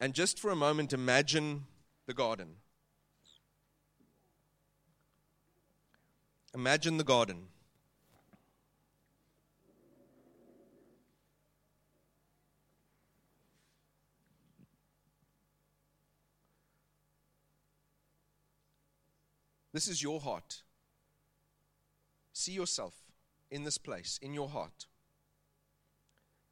[0.00, 1.64] And just for a moment, imagine
[2.06, 2.56] the garden.
[6.54, 7.48] Imagine the garden.
[19.78, 20.62] This is your heart.
[22.32, 22.96] See yourself
[23.48, 24.88] in this place, in your heart.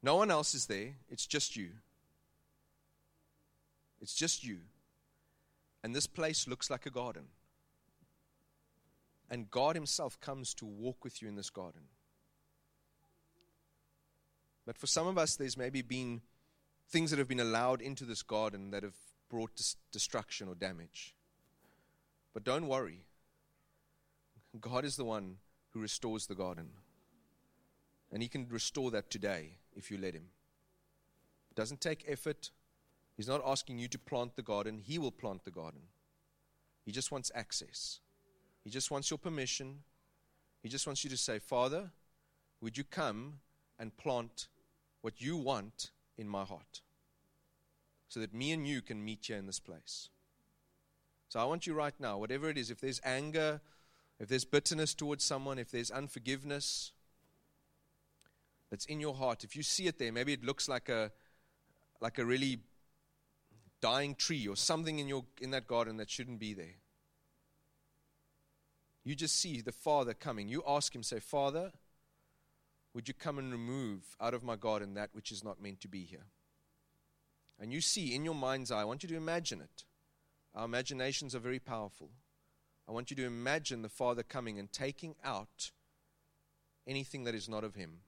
[0.01, 1.71] No one else is there, it's just you.
[3.99, 4.59] It's just you.
[5.83, 7.25] And this place looks like a garden.
[9.29, 11.81] And God Himself comes to walk with you in this garden.
[14.65, 16.21] But for some of us, there's maybe been
[16.89, 18.95] things that have been allowed into this garden that have
[19.29, 21.13] brought dis- destruction or damage.
[22.33, 23.06] But don't worry.
[24.61, 25.37] God is the one
[25.71, 26.69] who restores the garden.
[28.11, 30.29] And He can restore that today if you let Him.
[31.51, 32.51] It doesn't take effort.
[33.15, 35.81] He's not asking you to plant the garden, He will plant the garden.
[36.85, 37.99] He just wants access.
[38.63, 39.79] He just wants your permission.
[40.63, 41.91] He just wants you to say, Father,
[42.61, 43.39] would you come
[43.77, 44.47] and plant
[45.01, 46.81] what you want in my heart?
[48.07, 50.09] So that me and you can meet here in this place.
[51.29, 53.59] So I want you right now, whatever it is, if there's anger,
[54.19, 56.91] if there's bitterness towards someone, if there's unforgiveness
[58.69, 61.11] that's in your heart, if you see it there, maybe it looks like a
[61.99, 62.59] like a really
[63.81, 66.75] dying tree or something in your in that garden that shouldn't be there.
[69.03, 70.49] You just see the Father coming.
[70.49, 71.71] You ask him, say, Father,
[72.93, 75.87] would you come and remove out of my garden that which is not meant to
[75.87, 76.25] be here?
[77.59, 79.85] And you see in your mind's eye, I want you to imagine it.
[80.53, 82.09] Our imaginations are very powerful.
[82.87, 85.71] I want you to imagine the Father coming and taking out
[86.87, 87.99] anything that is not of Him.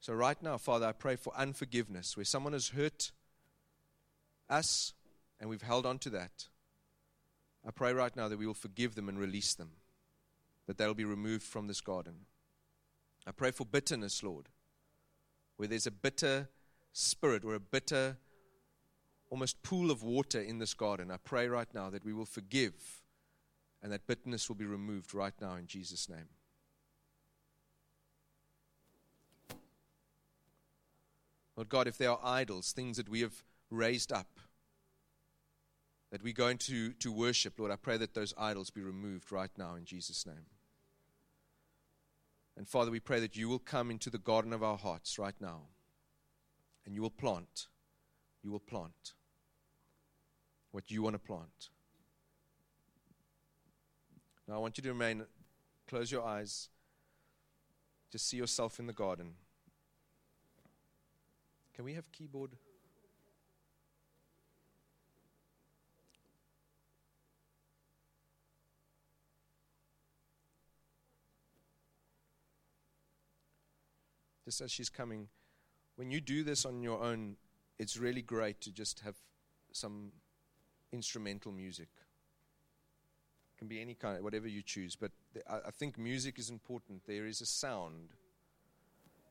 [0.00, 3.10] So, right now, Father, I pray for unforgiveness where someone has hurt
[4.48, 4.92] us
[5.40, 6.48] and we've held on to that.
[7.66, 9.70] I pray right now that we will forgive them and release them,
[10.66, 12.26] that they'll be removed from this garden.
[13.26, 14.50] I pray for bitterness, Lord,
[15.56, 16.48] where there's a bitter
[16.92, 18.18] spirit or a bitter,
[19.30, 21.10] almost pool of water in this garden.
[21.10, 23.02] I pray right now that we will forgive
[23.84, 26.30] and that bitterness will be removed right now in Jesus' name.
[31.54, 34.40] Lord God, if there are idols, things that we have raised up,
[36.10, 39.50] that we go into to worship, Lord, I pray that those idols be removed right
[39.58, 40.46] now in Jesus' name.
[42.56, 45.38] And Father, we pray that you will come into the garden of our hearts right
[45.40, 45.60] now
[46.86, 47.66] and you will plant.
[48.42, 49.12] You will plant
[50.70, 51.68] what you want to plant.
[54.46, 55.24] Now, I want you to remain,
[55.88, 56.68] close your eyes,
[58.10, 59.34] just see yourself in the garden.
[61.74, 62.50] Can we have keyboard?
[74.44, 75.28] Just as she's coming,
[75.96, 77.36] when you do this on your own,
[77.78, 79.16] it's really great to just have
[79.72, 80.12] some
[80.92, 81.88] instrumental music.
[83.54, 84.96] It can be any kind, whatever you choose.
[84.96, 85.12] But
[85.48, 87.02] I think music is important.
[87.06, 88.10] There is a sound.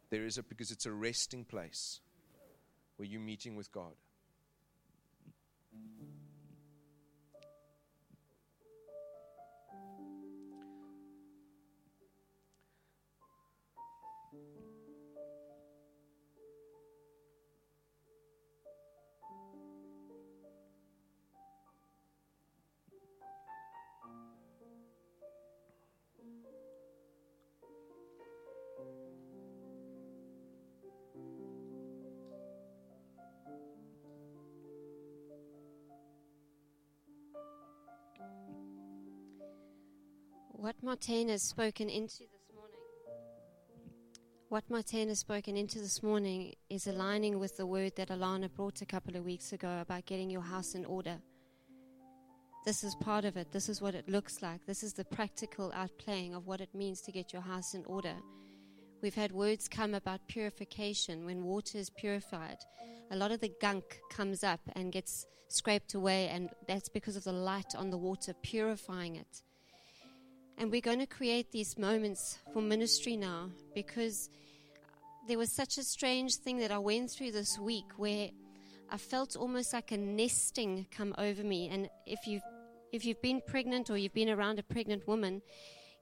[0.09, 1.99] There is a because it's a resting place
[2.95, 3.93] where you're meeting with God.
[40.63, 42.79] What Martine has spoken into this morning,
[44.47, 48.81] what Martine has spoken into this morning is aligning with the word that Alana brought
[48.81, 51.17] a couple of weeks ago about getting your house in order.
[52.65, 53.51] This is part of it.
[53.51, 54.65] This is what it looks like.
[54.65, 58.15] This is the practical outplaying of what it means to get your house in order.
[59.01, 61.25] We've had words come about purification.
[61.25, 62.59] When water is purified,
[63.11, 67.25] a lot of the gunk comes up and gets scraped away, and that's because of
[67.25, 69.43] the light on the water purifying it.
[70.57, 74.29] And we're going to create these moments for ministry now because
[75.27, 78.29] there was such a strange thing that I went through this week where
[78.89, 81.69] I felt almost like a nesting come over me.
[81.69, 82.43] And if you've,
[82.91, 85.41] if you've been pregnant or you've been around a pregnant woman,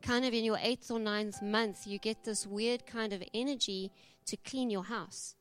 [0.02, 3.92] kind of in your eighth or ninth month, you get this weird kind of energy
[4.26, 5.36] to clean your house,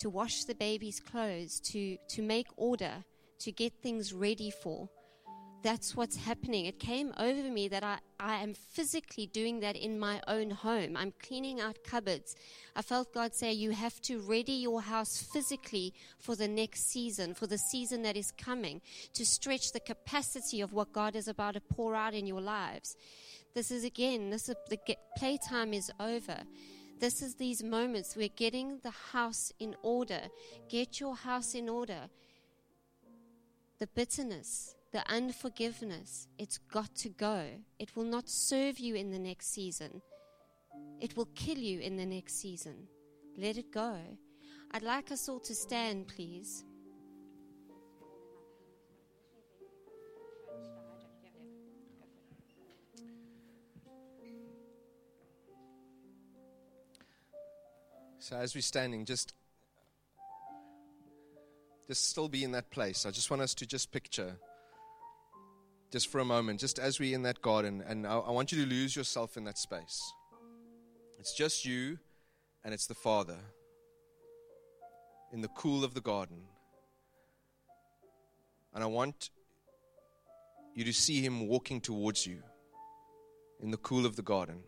[0.00, 3.04] to wash the baby's clothes, to, to make order,
[3.40, 4.88] to get things ready for
[5.62, 6.66] that's what's happening.
[6.66, 10.96] It came over me that I, I am physically doing that in my own home.
[10.96, 12.34] I'm cleaning out cupboards.
[12.74, 17.34] I felt God say, You have to ready your house physically for the next season,
[17.34, 18.80] for the season that is coming,
[19.14, 22.96] to stretch the capacity of what God is about to pour out in your lives.
[23.54, 24.78] This is again, this is, the
[25.16, 26.38] playtime is over.
[26.98, 28.16] This is these moments.
[28.16, 30.20] We're getting the house in order.
[30.68, 32.08] Get your house in order.
[33.78, 37.46] The bitterness, the unforgiveness, it's got to go.
[37.78, 40.02] It will not serve you in the next season,
[41.00, 42.88] it will kill you in the next season.
[43.36, 43.96] Let it go.
[44.72, 46.64] I'd like us all to stand, please.
[58.18, 59.34] So as we're standing, just
[61.88, 63.04] just still be in that place.
[63.04, 64.36] I just want us to just picture
[65.92, 68.64] just for a moment, just as we're in that garden, and I, I want you
[68.64, 70.00] to lose yourself in that space.
[71.18, 71.98] It's just you
[72.64, 73.36] and it's the Father
[75.32, 76.38] in the cool of the garden.
[78.74, 79.28] And I want
[80.74, 82.42] you to see Him walking towards you
[83.60, 84.60] in the cool of the garden.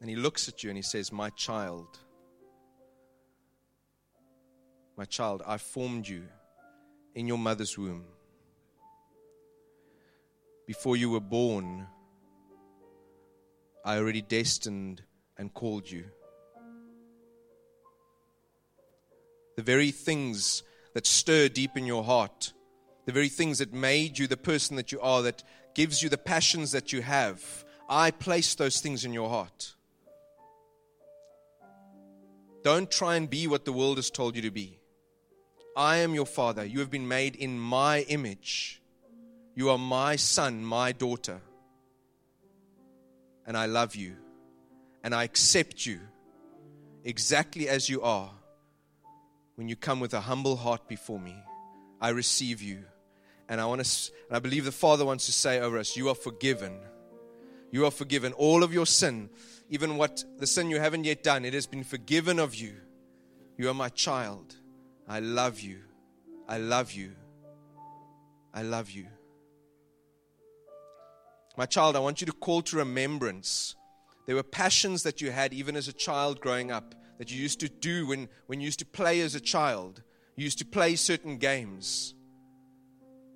[0.00, 1.98] And he looks at you and he says, My child,
[4.96, 6.24] my child, I formed you
[7.14, 8.04] in your mother's womb.
[10.66, 11.86] Before you were born,
[13.84, 15.02] I already destined
[15.36, 16.04] and called you.
[19.56, 20.62] The very things
[20.94, 22.52] that stir deep in your heart,
[23.04, 25.42] the very things that made you the person that you are, that
[25.74, 29.74] gives you the passions that you have, I placed those things in your heart.
[32.62, 34.78] Don't try and be what the world has told you to be.
[35.76, 36.64] I am your father.
[36.64, 38.82] You have been made in my image.
[39.54, 41.40] You are my son, my daughter.
[43.46, 44.16] And I love you.
[45.02, 46.00] And I accept you
[47.04, 48.30] exactly as you are.
[49.54, 51.36] When you come with a humble heart before me,
[52.00, 52.84] I receive you.
[53.48, 56.08] And I want to and I believe the Father wants to say over us, you
[56.08, 56.78] are forgiven.
[57.70, 58.32] You are forgiven.
[58.34, 59.30] All of your sin
[59.70, 62.74] even what the sin you haven't yet done, it has been forgiven of you.
[63.56, 64.56] You are my child.
[65.08, 65.78] I love you.
[66.48, 67.12] I love you.
[68.52, 69.06] I love you.
[71.56, 73.76] My child, I want you to call to remembrance.
[74.26, 77.60] There were passions that you had even as a child growing up that you used
[77.60, 80.02] to do when, when you used to play as a child.
[80.34, 82.14] You used to play certain games.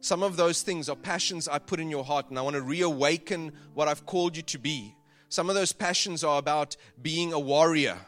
[0.00, 2.62] Some of those things are passions I put in your heart, and I want to
[2.62, 4.96] reawaken what I've called you to be.
[5.28, 7.98] Some of those passions are about being a warrior.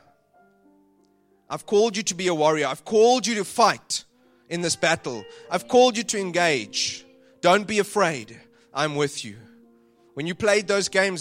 [1.49, 2.67] I've called you to be a warrior.
[2.67, 4.05] I've called you to fight
[4.49, 5.25] in this battle.
[5.51, 7.05] I've called you to engage.
[7.41, 8.39] Don't be afraid.
[8.75, 9.37] I'm with you.
[10.15, 11.15] When you played those games,